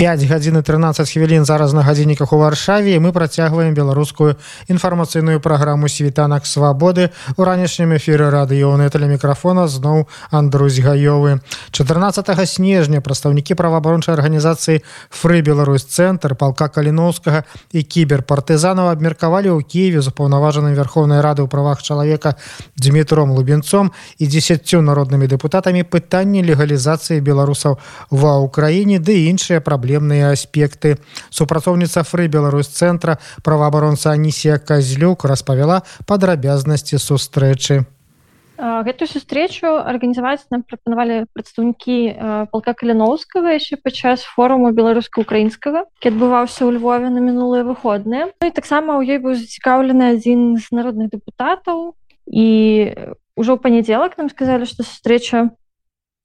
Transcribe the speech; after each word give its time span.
5 0.00 0.24
гадзін 0.24 0.56
і 0.58 0.62
13 0.62 1.10
хвілін 1.10 1.44
зараз 1.44 1.72
на 1.72 1.82
гадзінніках 1.82 2.32
у 2.32 2.38
варшаве 2.38 2.96
мы 2.96 3.12
працягваем 3.12 3.74
беларускую 3.74 4.36
інфармацыйную 4.64 5.40
праграму 5.44 5.92
світанак 5.92 6.46
свабоды 6.48 7.10
у 7.36 7.44
ранішнім 7.44 7.92
эфіры 7.92 8.32
радыёны 8.32 8.88
тэлемікрафона 8.88 9.68
зноў 9.68 10.08
Андрусь 10.30 10.80
гаёвы. 10.80 11.44
14 11.70 12.48
снежня 12.48 13.04
прадстаўнікі 13.04 13.52
праваабарончай 13.52 14.16
арганізацыі 14.16 14.80
фры 15.12 15.42
Беларусь 15.44 15.84
цэнтр 15.84 16.32
палка 16.32 16.72
каліноўскага 16.72 17.44
і 17.76 17.84
кіберпартызанаў 17.84 18.88
абмеркавалі 18.88 19.52
ў 19.52 19.60
Киеве 19.68 20.00
запаўнаважаным 20.00 20.72
верховнай 20.72 21.20
рады 21.20 21.44
ў 21.44 21.48
правах 21.52 21.84
чалавека 21.84 22.40
Дмітром 22.72 23.36
лубенцом 23.36 23.92
і 24.16 24.24
дзесяццю 24.24 24.80
народнымі 24.80 25.28
дэпутатамі 25.28 25.84
пытанні 25.84 26.40
легалізацыі 26.40 27.20
беларусаў 27.20 27.76
ва 28.08 28.40
ўкраіне 28.40 28.96
ды 28.96 29.28
іншыя 29.28 29.60
праблемы 29.60 29.89
праблемныя 29.90 30.30
аспекты. 30.30 30.98
Супрацоўніца 31.30 32.06
фры 32.06 32.28
беларусь 32.28 32.70
цэнтра 32.70 33.18
праваабаронца 33.42 34.14
анісія 34.14 34.58
казлюк 34.58 35.24
распавяла 35.24 35.82
падрабязнасці 36.06 36.98
сустрэчы 36.98 37.86
гэтую 38.60 39.08
сустрэчу 39.08 39.80
арганізаваць 39.88 40.44
нам 40.52 40.60
прапанавалі 40.68 41.24
прадстаўнікі 41.32 42.52
палка 42.52 42.76
каляноўскага 42.76 43.56
яшчэ 43.56 43.80
падчас 43.80 44.20
форуму 44.20 44.68
беларуска-украінскага 44.76 45.88
які 45.88 46.12
адбываўся 46.12 46.68
ў 46.68 46.76
Львове 46.76 47.08
на 47.08 47.24
мінулыя 47.24 47.64
выходныя 47.64 48.28
ну, 48.28 48.44
і 48.44 48.52
таксама 48.52 49.00
ў 49.00 49.16
ёй 49.16 49.18
быў 49.24 49.40
зацікаўлены 49.40 50.12
адзін 50.12 50.60
з 50.60 50.68
народных 50.76 51.08
дэпутатаў 51.08 51.96
і 52.28 52.48
ўжо 53.40 53.56
ў 53.56 53.58
панядзелак 53.64 54.20
нам 54.20 54.28
сказалі 54.28 54.68
што 54.68 54.84
сустрэча 54.84 55.56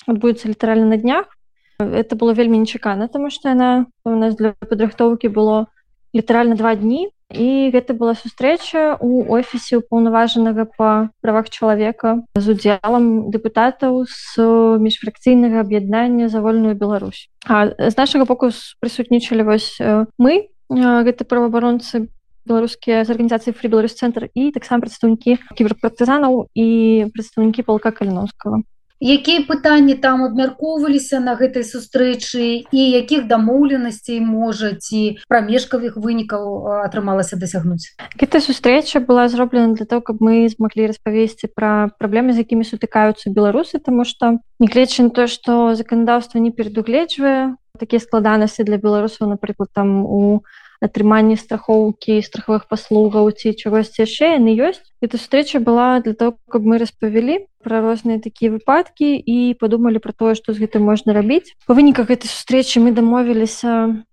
адбудзецца 0.03 0.51
літаральна 0.51 0.91
на 0.91 0.99
днях 0.99 1.31
это 1.79 2.15
было 2.15 2.33
вельмі 2.33 2.59
нечакана 2.59 3.07
тому 3.07 3.29
что 3.29 3.49
яна 3.49 3.85
у 4.05 4.15
нас 4.15 4.35
для 4.35 4.53
падрыхтоўкі 4.59 5.27
было 5.27 5.67
літаральна 6.13 6.55
два 6.55 6.75
дні 6.75 7.09
і 7.33 7.71
гэта 7.73 7.93
была 7.97 8.13
сустрэча 8.15 8.97
у 9.01 9.25
офісе 9.33 9.81
ўпаўнаважанага 9.81 10.69
па 10.77 11.09
правах 11.19 11.49
чалавека 11.49 12.23
з 12.37 12.45
удзелам 12.53 13.33
дэпутатаў 13.33 14.05
з 14.05 14.39
міжфракцыйнага 14.79 15.65
аб'яднання 15.65 16.29
за 16.29 16.39
вольную 16.41 16.75
Беларусь 16.75 17.27
а 17.43 17.73
з 17.73 17.95
нашага 17.97 18.25
боку 18.25 18.53
прысутнічалі 18.79 19.43
вось 19.43 19.75
мы 20.17 20.47
гэта 20.69 21.25
праваабаронцы 21.25 22.07
беларускія 22.45 23.03
з 23.03 23.09
арганізацыі 23.09 23.57
фрі 23.57 23.73
беларусь 23.73 23.97
цэнтр 23.97 24.29
і 24.37 24.53
таксама 24.53 24.85
прадстаўнікі 24.85 25.41
кіберпартызанаў 25.57 26.47
і 26.53 26.67
прадстаўнікі 27.11 27.65
палка 27.65 27.89
каліновскага 27.91 28.61
якія 29.01 29.43
пытанні 29.47 29.95
там 29.95 30.23
абмяркоўваліся 30.23 31.19
на 31.19 31.35
гэтай 31.35 31.63
сустрэчы 31.67 32.67
і 32.71 32.81
якіх 32.95 33.27
дамоўленасцей 33.27 34.19
можа 34.19 34.75
ці 34.79 35.19
прамежкавых 35.27 35.97
вынікаў 35.99 36.83
атрымалася 36.87 37.35
дасягнуць? 37.35 37.95
Гэта 38.15 38.39
сустрэча 38.39 38.99
была 39.03 39.27
зроблена 39.27 39.75
для 39.75 39.85
того 39.85 40.01
каб 40.01 40.23
мы 40.23 40.47
змаглі 40.49 40.91
распавесці 40.91 41.51
пра 41.51 41.91
праблемы 41.99 42.33
з 42.33 42.47
якімі 42.47 42.63
сутыкаюцца 42.63 43.31
беларусы 43.31 43.79
тому 43.79 44.05
что 44.05 44.39
нягледзячы 44.59 45.03
на 45.03 45.11
то 45.11 45.27
что 45.27 45.75
заканадаўства 45.75 46.39
не 46.39 46.51
перадугледжвае 46.51 47.55
такія 47.79 47.99
складанасці 47.99 48.63
для 48.63 48.77
беларусаў 48.77 49.27
напрыклад 49.27 49.69
там 49.75 50.05
у 50.05 50.43
атрыманні 50.81 51.37
страхоўкі 51.39 52.19
страховых 52.21 52.67
паслугаў 52.67 53.31
ці 53.31 53.55
чагосьці 53.55 54.03
яшчэ 54.03 54.35
яны 54.35 54.55
ёсць. 54.55 54.83
Эта 55.01 55.17
сустрэча 55.17 55.59
была 55.59 55.99
для 55.99 56.13
того 56.13 56.37
каб 56.51 56.65
мы 56.65 56.77
распавялі 56.77 57.47
пра 57.63 57.81
розныя 57.81 58.19
такія 58.19 58.51
выпадкі 58.51 59.15
і 59.15 59.55
падумалі 59.59 60.03
пра 60.03 60.11
тое 60.11 60.35
што 60.35 60.53
з 60.53 60.65
гэтым 60.65 60.83
можна 60.83 61.15
рабіць. 61.15 61.55
Па 61.67 61.73
выніках 61.73 62.11
гэтай 62.11 62.27
сустрэчы 62.27 62.83
мы 62.83 62.91
дамовіліся 62.91 64.03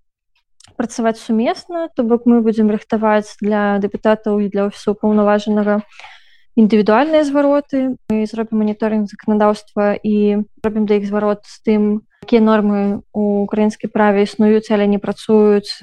працаваць 0.77 1.21
сумесна 1.21 1.89
то 1.95 2.03
бок 2.03 2.27
мы 2.27 2.41
будзем 2.41 2.71
рыхтаваць 2.71 3.37
для 3.41 3.79
дэпутатаў 3.83 4.41
і 4.41 4.49
для 4.49 4.71
офісу 4.71 4.95
паўнаважанага 4.95 5.83
індывідуальныя 6.57 7.25
звароты. 7.25 7.97
Мы 8.13 8.27
зробім 8.29 8.61
моніторинг 8.61 9.09
заканадаўства 9.09 9.97
і 9.97 10.45
робім 10.65 10.85
да 10.87 11.01
іх 11.01 11.09
зварот 11.09 11.45
з 11.49 11.57
тым 11.65 11.83
якія 12.23 12.41
нормы 12.45 13.03
у 13.13 13.43
украінскай 13.43 13.91
праве 13.91 14.29
існуюць 14.29 14.71
але 14.71 14.87
не 14.87 14.99
працуюць 15.03 15.81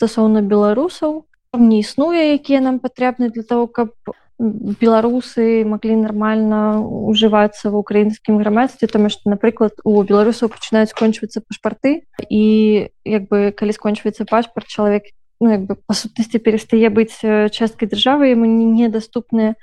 стасоўна 0.00 0.40
беларусаў 0.40 1.28
не 1.52 1.84
існуе 1.84 2.32
якія 2.40 2.64
нам 2.64 2.80
патрэбны 2.80 3.28
для 3.28 3.44
того 3.44 3.68
каб 3.68 3.92
беларусы 4.40 5.68
маглі 5.68 6.00
нармальна 6.00 6.80
ужывацца 6.80 7.68
в 7.68 7.76
украінскім 7.76 8.38
грамадстве. 8.40 8.88
Тому 8.88 9.10
что 9.10 9.28
напрыклад 9.28 9.76
у 9.84 10.00
беларусаў 10.02 10.48
пачынаюць 10.48 10.96
скончвацца 10.96 11.44
пашпарты. 11.44 12.08
І 12.30 12.88
як 13.04 13.28
бы 13.28 13.52
калі 13.52 13.72
скончваецца 13.76 14.24
пашпарт 14.24 14.68
чалавек 14.72 15.12
ну, 15.40 15.58
бы 15.58 15.76
па 15.76 15.92
сутнасці 15.92 16.40
перастае 16.40 16.88
быць 16.88 17.20
часткай 17.52 17.84
дзяржавы 17.92 18.32
яму 18.32 18.48
недаступныя 18.48 19.60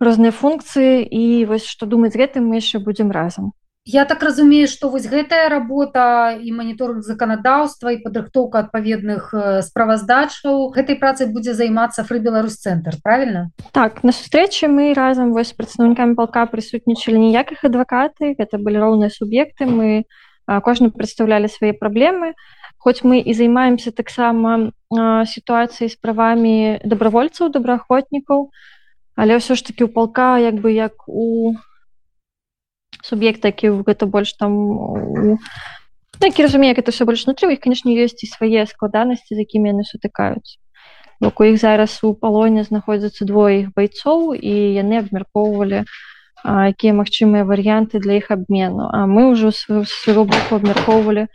розныя 0.00 0.32
функцыі. 0.32 1.04
І 1.04 1.44
вось 1.44 1.68
што 1.68 1.84
думаць 1.84 2.16
гэтым 2.16 2.48
мы 2.48 2.64
яшчэ 2.64 2.80
будзем 2.80 3.12
разам 3.12 3.52
Я 3.84 4.04
так 4.04 4.22
разумею 4.22 4.68
что 4.68 4.90
вось 4.90 5.08
гэтая 5.08 5.48
работа 5.48 6.36
і 6.36 6.52
моніторинг 6.52 7.02
заканадаўства 7.02 7.92
і 7.92 8.02
падрыхтоўка 8.04 8.66
адпаведных 8.66 9.34
справаздачаў 9.66 10.70
гэтай 10.76 11.00
працай 11.00 11.26
будзе 11.26 11.54
займацца 11.54 12.04
фры 12.04 12.20
беларусь 12.20 12.60
цэнтр 12.60 13.00
правильно 13.02 13.50
так 13.72 14.04
на 14.04 14.12
сустрэчы 14.12 14.68
мы 14.68 14.92
разам 14.94 15.32
вось 15.32 15.52
прадстаўнікамі 15.56 16.14
палка 16.14 16.44
прысутнічалі 16.46 17.18
ніякіх 17.18 17.64
адвакаты 17.64 18.36
гэта 18.36 18.60
былі 18.60 18.84
роўныя 18.84 19.08
суб'екты 19.08 19.64
мы 19.64 20.04
кожны 20.58 20.90
прадстаўлялі 20.90 21.46
свае 21.46 21.72
праблемы. 21.72 22.34
Хоць 22.80 23.04
мы 23.04 23.20
і 23.20 23.32
займаемся 23.36 23.92
таксама 23.92 24.72
сітуацыяй 24.90 25.92
з 25.92 25.96
правамі 26.00 26.80
добравольцаў 26.82 27.52
добраахвотнікаў 27.54 28.50
але 29.20 29.36
ўсё 29.36 29.54
ж 29.54 29.60
таки 29.62 29.84
у 29.84 29.92
палка 29.92 30.40
як 30.40 30.58
бы 30.64 30.72
як 30.72 31.04
у 31.06 31.54
суб'ект 33.02 33.44
які 33.44 33.82
гэта 33.86 34.06
больш 34.06 34.34
там 34.34 35.38
так 36.18 36.38
разумею 36.38 36.74
это 36.76 36.92
все 36.92 37.04
больш 37.04 37.26
нутры 37.26 37.52
іх 37.54 37.60
конечно 37.60 37.90
ёсць 37.90 38.22
і 38.22 38.30
свае 38.30 38.66
складанасці 38.66 39.34
з 39.34 39.44
якімі 39.46 39.72
яны 39.72 39.84
сутыкаюць 39.88 40.60
бок 41.20 41.40
у 41.40 41.44
іх 41.44 41.60
зараз 41.60 41.98
у 42.04 42.14
палоне 42.14 42.64
знаходзяцца 42.64 43.24
двое 43.24 43.64
іх 43.64 43.68
байцоў 43.76 44.34
і 44.36 44.54
яны 44.76 45.00
абмяркоўвалі 45.00 45.84
якія 46.44 46.92
магчымыя 46.96 47.44
варыянты 47.44 48.00
для 48.00 48.20
іх 48.20 48.30
абмену 48.30 48.88
А 48.92 49.04
мы 49.04 49.32
ўжо 49.32 49.52
свайго 49.52 50.24
боку 50.24 50.56
абмяркоўвалі 50.56 51.28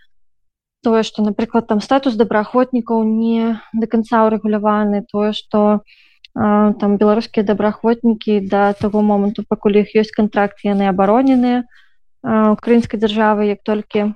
тое 0.86 1.02
што 1.02 1.26
напрыклад 1.26 1.68
там 1.68 1.82
статус 1.82 2.14
добраахвотнікаў 2.14 3.06
не 3.06 3.58
до 3.74 3.88
конца 3.88 4.26
ўрэгуляваны 4.26 5.06
тое 5.10 5.34
што 5.34 5.82
у 5.82 6.05
там 6.36 6.98
беларускія 6.98 7.46
добраахвотнікі 7.48 8.40
да 8.52 8.74
таго 8.74 9.02
моманту 9.02 9.48
пакуль 9.48 9.80
іх 9.82 9.96
ёсць 9.96 10.12
контракт 10.12 10.60
яны 10.68 10.92
абароненыя 10.92 11.64
украінскай 12.26 13.00
дзяржавы 13.00 13.48
як 13.48 13.64
толькі 13.64 14.12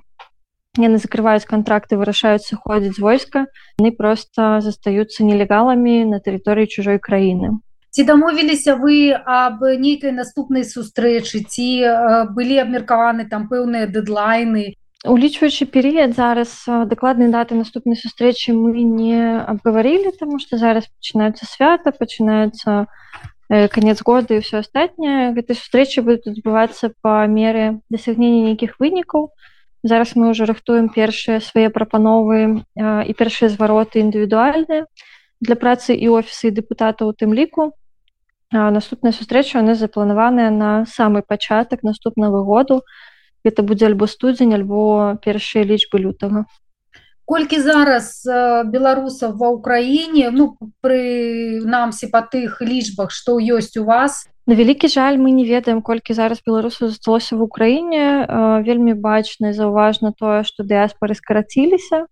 яны 0.76 1.00
закрываюць 1.00 1.48
контракты 1.48 1.96
вырашаюць 1.96 2.44
сыходзіць 2.44 3.00
з 3.00 3.00
войска 3.00 3.46
яны 3.80 3.96
просто 3.96 4.60
застаюцца 4.60 5.24
нелегаламі 5.24 6.04
на 6.12 6.20
тэрыторыі 6.20 6.68
чужой 6.68 7.00
краіны 7.00 7.56
ці 7.90 8.04
дамовіліся 8.04 8.76
вы 8.76 9.16
аб 9.16 9.64
нейкай 9.80 10.12
наступнай 10.12 10.68
сустрэчы 10.68 11.40
ці 11.48 11.68
былі 12.36 12.60
абмеркаваны 12.62 13.26
там 13.32 13.48
пэўныя 13.48 13.88
дэдлайны 13.88 14.76
улічваючы 15.04 15.64
перыяд 15.64 16.14
зараз 16.14 16.64
дакладнай 16.66 17.32
даты 17.32 17.54
наступнай 17.56 17.96
сустрэчы 17.96 18.52
мы 18.52 18.84
не 18.84 19.40
абгаварылі 19.40 20.12
тому 20.18 20.38
что 20.38 20.60
зараз 20.60 20.88
пачынаюцца 21.00 21.46
свята 21.48 21.92
пачынаюцца 21.92 22.86
конец 23.50 24.02
года 24.02 24.34
і 24.34 24.40
все 24.40 24.62
астатняе. 24.62 25.34
Гэтай 25.34 25.58
сустрэчы 25.58 26.06
будуць 26.06 26.30
адбывацца 26.30 26.94
па 27.02 27.26
меры 27.26 27.82
дасягнення 27.90 28.54
нейкіх 28.54 28.78
вынікаў. 28.78 29.34
Зараз 29.82 30.14
мы 30.14 30.30
ўжо 30.30 30.46
рыхтуем 30.46 30.86
першыя 30.92 31.42
свае 31.42 31.66
прапановы 31.74 32.62
і 32.78 33.12
першыя 33.18 33.50
звароты 33.50 34.06
індывідуальныя 34.06 34.86
для 35.40 35.56
працы 35.56 35.98
і 35.98 36.06
офісы 36.14 36.54
дэпутатаў 36.54 37.10
у 37.10 37.16
тым 37.16 37.34
ліку. 37.34 37.74
Наступная 38.54 39.10
сустрэча 39.10 39.58
яны 39.58 39.74
запланаваныя 39.74 40.54
на 40.54 40.86
самы 40.86 41.26
пачатак 41.26 41.82
наступнага 41.82 42.46
году 42.46 42.86
это 43.44 43.62
будзе 43.62 43.86
альбо 43.86 44.06
студзень 44.06 44.54
альбо 44.54 45.18
першыя 45.24 45.64
лічбы 45.64 45.98
лютага 45.98 46.46
колькі 47.30 47.62
зараз 47.62 48.26
беларусаў 48.74 49.38
ва 49.38 49.54
ўкраіне 49.54 50.34
ну 50.34 50.58
пры 50.82 51.62
намсе 51.62 52.10
па 52.10 52.26
тых 52.26 52.58
лічбах 52.58 53.14
што 53.14 53.38
ёсць 53.38 53.78
у 53.78 53.86
вас? 53.86 54.26
На 54.50 54.58
вялікі 54.58 54.90
жаль 54.90 55.14
мы 55.22 55.30
не 55.30 55.46
ведаем 55.46 55.78
колькі 55.78 56.16
зараз 56.18 56.42
беларусаў 56.42 56.90
засталося 56.90 57.38
в 57.38 57.46
украіне. 57.46 58.26
Вельмі 58.66 58.98
бачна 58.98 59.54
заўважна 59.54 60.10
тое 60.10 60.42
што 60.42 60.66
дыаспоры 60.66 61.14
скараціліся 61.14 62.10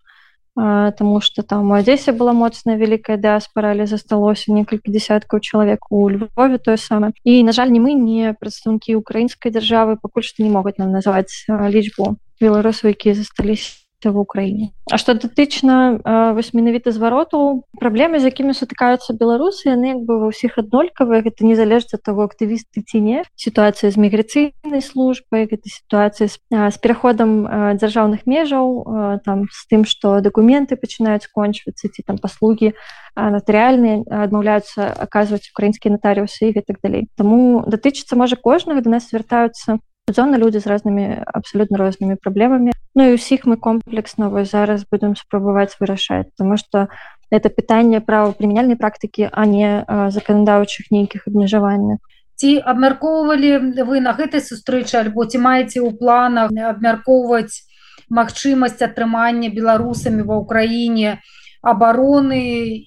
Таму 0.58 1.20
што 1.22 1.46
там 1.46 1.70
у 1.70 1.78
адзесе 1.78 2.10
была 2.10 2.34
моцная 2.34 2.74
вялікая 2.74 3.16
дыаспара, 3.16 3.70
але 3.70 3.86
засталося 3.86 4.50
некалькі 4.50 4.90
дзясяткаў 4.90 5.38
чалавек 5.38 5.86
у 5.90 6.08
Львове 6.10 6.58
тое 6.58 6.76
самае. 6.76 7.14
І 7.22 7.42
на 7.46 7.54
жаль, 7.54 7.70
не 7.70 7.78
мы 7.78 7.94
не 7.94 8.34
прадстаўнікі 8.34 8.98
украінскай 8.98 9.54
дзяржавы 9.54 9.96
пакуль 10.02 10.26
што 10.26 10.42
не 10.42 10.50
могуць 10.50 10.78
нам 10.82 10.90
называць 10.90 11.46
лічбу 11.46 12.18
беларусаў, 12.42 12.90
якія 12.90 13.14
засталіся 13.14 13.87
в 14.04 14.18
Украіне. 14.18 14.70
А 14.90 14.96
што 14.96 15.14
датычна 15.18 15.98
вось 16.34 16.54
менавіта 16.54 16.94
звароту 16.94 17.66
праблемы 17.80 18.22
з 18.22 18.30
якімі 18.30 18.54
сутыкаюцца 18.54 19.18
беларусы 19.18 19.74
яны 19.74 19.98
як 19.98 20.00
бы 20.06 20.22
ва 20.22 20.30
ўсіх 20.30 20.62
аднолькавыя 20.62 21.26
гэта 21.26 21.42
не 21.42 21.58
залежыць 21.58 21.98
ад 21.98 22.06
таго 22.06 22.22
актывісты 22.30 22.86
ці 22.86 22.98
не. 23.02 23.18
Сітуацыя 23.34 23.90
з 23.90 23.98
міграцыйнай 23.98 24.80
службай 24.80 25.50
гэта 25.50 25.66
сітуацыя 25.66 26.30
з, 26.30 26.38
з 26.46 26.76
пераходам 26.78 27.74
дзяржаўных 27.74 28.22
межаў 28.30 29.20
там 29.26 29.50
з 29.50 29.60
тым 29.66 29.82
што 29.82 30.22
дакументы 30.22 30.78
пачынаюць 30.78 31.26
скончвацца 31.26 31.90
ці 31.90 32.00
там 32.06 32.22
паслугі 32.22 32.78
натарыяльныя 33.18 34.06
адмаўляюцца 34.06 34.94
аказваць 34.94 35.50
украінскія 35.50 35.98
натарыусы 35.98 36.48
і 36.48 36.54
гэтак 36.54 36.78
далей 36.86 37.10
Таму 37.18 37.66
датычыцца 37.66 38.14
можа 38.14 38.38
кожнага 38.38 38.80
да 38.80 38.94
нас 38.94 39.10
звяртаюцца 39.10 39.82
зона 40.14 40.38
людзі 40.38 40.60
з 40.60 40.66
разнымі 40.66 41.22
абсалютна 41.26 41.78
рознымі 41.78 42.16
праблемамі 42.16 42.72
Ну 42.94 43.04
і 43.04 43.14
усіх 43.14 43.46
мы 43.46 43.56
комплексна 43.56 44.28
вось 44.28 44.50
зараз 44.50 44.84
будемм 44.90 45.14
спрабаваць 45.16 45.76
вырашаць 45.80 46.32
тому 46.36 46.56
что 46.56 46.88
это 47.30 47.48
пытанне 47.48 48.00
права 48.00 48.32
прымяняльнай 48.32 48.76
практыкі 48.76 49.28
а 49.32 49.46
не 49.46 49.84
заканадаўчых 49.86 50.90
нейкіх 50.90 51.28
абмежаванняў 51.28 51.98
ці 52.38 52.58
абмяркоўвалі 52.62 53.82
вы 53.82 54.00
на 54.00 54.14
гэтай 54.14 54.40
сустрэчы 54.40 54.98
альбо 54.98 55.26
ці 55.26 55.42
маеце 55.42 55.82
ў 55.82 55.94
планах 55.98 56.54
абмяркоўваць 56.54 57.66
магчымасць 58.08 58.82
атрымання 58.82 59.50
беларусамі 59.52 60.22
ва 60.22 60.38
ўкраіне 60.42 61.18
абароны 61.62 62.42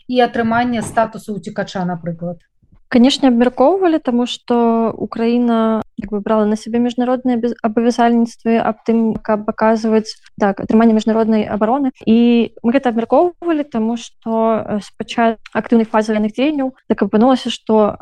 і 0.07 0.15
атрымання 0.23 0.81
статусу 0.81 1.35
уцікача 1.35 1.85
напрыклад? 1.85 2.39
Конечно 2.87 3.27
абмяркоўвалі 3.27 3.99
тому 3.99 4.25
что 4.27 4.91
украина 4.97 5.81
як 6.01 6.11
бы 6.11 6.19
брала 6.19 6.45
на 6.45 6.55
себе 6.57 6.79
міжнародныя 6.79 7.37
абавязальніцтвы 7.61 8.57
аб 8.57 8.81
тым 8.87 9.15
каб 9.21 9.45
паказваць 9.45 10.17
так 10.39 10.59
атрыманне 10.59 10.97
міжнароднай 10.97 11.45
обороны. 11.45 11.91
І 12.05 12.51
мы 12.63 12.73
гэта 12.73 12.89
абмяркоўвалі 12.89 13.63
тому 13.63 13.97
что 13.97 14.81
спачат 14.81 15.37
актыўных 15.53 15.89
фазаваных 15.93 16.33
дзеянняў 16.33 16.73
так 16.89 17.05
апынулася 17.05 17.53
что 17.53 17.95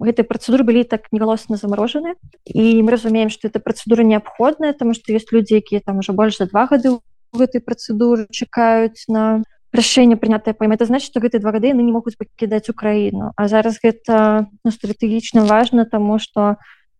гэтай 0.00 0.24
працэдуры 0.28 0.64
былі 0.64 0.84
так 0.84 1.08
негалосна 1.12 1.56
замарожаны 1.56 2.16
і 2.44 2.82
мы 2.82 2.90
разумеем 2.92 3.30
что 3.30 3.48
это 3.48 3.60
працэдура 3.60 4.02
неабходная 4.02 4.72
тому 4.72 4.94
что 4.94 5.12
есть 5.12 5.32
людзі 5.32 5.60
якія 5.60 5.80
там 5.80 5.98
уже 5.98 6.12
больш 6.12 6.38
за 6.38 6.46
два 6.46 6.66
гады 6.66 7.00
гэтай 7.32 7.60
працэдуры 7.60 8.28
чакаюць 8.30 9.08
на 9.08 9.42
рашэнне 9.72 10.16
прынятае 10.16 10.54
пойм 10.54 10.72
это 10.72 10.84
значит 10.84 11.08
что 11.08 11.20
гэты 11.20 11.40
два 11.40 11.52
гады 11.52 11.72
яны 11.72 11.80
не 11.80 11.92
могуць 11.92 12.16
пакідаць 12.16 12.68
украіну 12.68 13.32
а 13.36 13.48
зараз 13.48 13.80
гэта 13.80 14.48
ну, 14.64 14.70
стратэгічна 14.70 15.44
важно 15.48 15.84
тому 15.84 16.18
что 16.18 16.56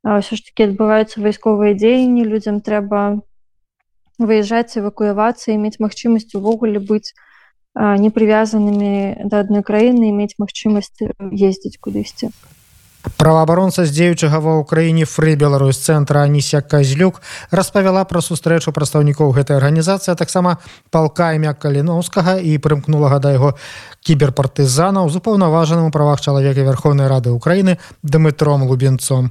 ўсё 0.06 0.38
ж 0.38 0.40
таки 0.46 0.70
адбываюцца 0.70 1.18
вайсковыя 1.18 1.74
дзеянні 1.74 2.22
людзям 2.22 2.62
трэба 2.62 3.26
выязджаць 4.22 4.78
эвакуявацца 4.78 5.56
мець 5.58 5.82
магчымасць 5.82 6.30
увогуле 6.38 6.78
быць 6.78 7.10
не 7.74 8.10
прывязанымі 8.14 9.26
да 9.26 9.42
адной 9.42 9.66
краіны 9.66 10.14
мець 10.14 10.38
магчымасць 10.38 10.94
ездзіць 11.34 11.82
кудысьці 11.82 12.30
праваабаронца 13.18 13.84
з 13.86 13.94
дзеючага 13.94 14.38
ва 14.42 14.58
ўкраіне 14.62 15.06
фры 15.10 15.34
беларусь 15.38 15.82
цэнтра 15.82 16.22
анісся 16.26 16.62
казлюк 16.62 17.20
распавяла 17.50 18.02
пра 18.06 18.22
сустрэчу 18.22 18.70
прадстаўнікоў 18.70 19.34
гэтай 19.36 19.58
арганізацыі 19.58 20.14
таксама 20.18 20.58
палка 20.90 21.34
імя 21.34 21.54
каліновскага 21.54 22.38
і 22.38 22.58
прымкнулага 22.62 23.18
да 23.22 23.34
яго 23.34 23.54
кіберпартызанаў 24.06 25.10
з 25.10 25.18
упаўнаважаным 25.22 25.90
у 25.90 25.94
правах 25.94 26.22
чалавека 26.22 26.62
верховнай 26.62 27.10
рады 27.10 27.34
ўкраіны 27.34 27.78
дымытром 28.02 28.66
лубенцом 28.70 29.30